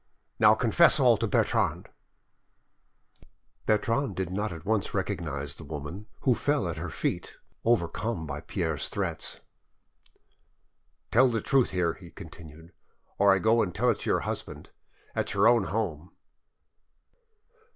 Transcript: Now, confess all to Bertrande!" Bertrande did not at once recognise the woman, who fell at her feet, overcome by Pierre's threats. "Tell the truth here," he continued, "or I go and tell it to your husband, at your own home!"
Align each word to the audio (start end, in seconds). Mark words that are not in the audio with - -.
Now, 0.39 0.55
confess 0.55 0.99
all 0.99 1.15
to 1.17 1.27
Bertrande!" 1.27 1.85
Bertrande 3.67 4.15
did 4.15 4.31
not 4.31 4.51
at 4.51 4.65
once 4.65 4.95
recognise 4.95 5.53
the 5.53 5.63
woman, 5.63 6.07
who 6.21 6.33
fell 6.33 6.67
at 6.67 6.77
her 6.77 6.89
feet, 6.89 7.35
overcome 7.63 8.25
by 8.25 8.41
Pierre's 8.41 8.89
threats. 8.89 9.41
"Tell 11.11 11.29
the 11.29 11.39
truth 11.39 11.69
here," 11.69 11.93
he 11.93 12.09
continued, 12.09 12.73
"or 13.19 13.31
I 13.31 13.37
go 13.37 13.61
and 13.61 13.75
tell 13.75 13.91
it 13.91 13.99
to 13.99 14.09
your 14.09 14.21
husband, 14.21 14.71
at 15.15 15.35
your 15.35 15.47
own 15.47 15.65
home!" 15.65 16.09